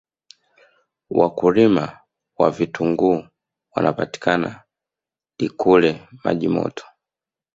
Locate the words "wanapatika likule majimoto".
3.75-6.85